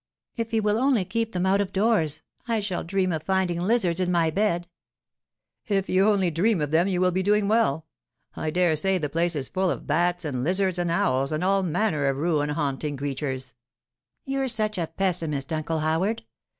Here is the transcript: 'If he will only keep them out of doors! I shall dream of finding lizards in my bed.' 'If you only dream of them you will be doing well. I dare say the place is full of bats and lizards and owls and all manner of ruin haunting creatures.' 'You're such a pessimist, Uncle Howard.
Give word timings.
'If 0.35 0.49
he 0.49 0.59
will 0.59 0.79
only 0.79 1.05
keep 1.05 1.31
them 1.31 1.45
out 1.45 1.61
of 1.61 1.71
doors! 1.71 2.23
I 2.47 2.59
shall 2.59 2.83
dream 2.83 3.11
of 3.11 3.21
finding 3.21 3.61
lizards 3.61 3.99
in 3.99 4.11
my 4.11 4.31
bed.' 4.31 4.67
'If 5.67 5.89
you 5.89 6.07
only 6.09 6.31
dream 6.31 6.59
of 6.59 6.71
them 6.71 6.87
you 6.87 6.99
will 6.99 7.11
be 7.11 7.21
doing 7.21 7.47
well. 7.47 7.85
I 8.35 8.49
dare 8.49 8.75
say 8.75 8.97
the 8.97 9.09
place 9.09 9.35
is 9.35 9.47
full 9.47 9.69
of 9.69 9.85
bats 9.85 10.25
and 10.25 10.43
lizards 10.43 10.79
and 10.79 10.89
owls 10.89 11.31
and 11.31 11.43
all 11.43 11.61
manner 11.61 12.07
of 12.07 12.17
ruin 12.17 12.49
haunting 12.49 12.97
creatures.' 12.97 13.53
'You're 14.25 14.47
such 14.47 14.79
a 14.79 14.87
pessimist, 14.87 15.53
Uncle 15.53 15.81
Howard. 15.81 16.23